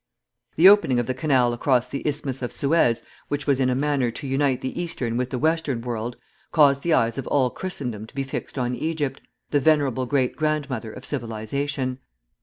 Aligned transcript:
_]The 0.55 0.67
opening 0.67 0.99
of 0.99 1.05
the 1.05 1.13
canal 1.13 1.53
across 1.53 1.87
the 1.87 2.01
isthmus 2.07 2.41
of 2.41 2.51
Suez, 2.51 3.03
which 3.27 3.45
was 3.45 3.59
in 3.59 3.69
a 3.69 3.75
manner 3.75 4.09
to 4.09 4.25
unite 4.25 4.61
the 4.61 4.81
Eastern 4.81 5.15
with 5.15 5.29
the 5.29 5.37
Western 5.37 5.79
world, 5.81 6.17
caused 6.51 6.81
the 6.81 6.93
eyes 6.93 7.19
of 7.19 7.27
all 7.27 7.51
Christendom 7.51 8.07
to 8.07 8.15
be 8.15 8.23
fixed 8.23 8.57
on 8.57 8.73
Egypt, 8.73 9.21
the 9.51 9.59
venerable 9.59 10.07
great 10.07 10.35
grandmother 10.35 10.91
of 10.91 11.05
civilization. 11.05 11.99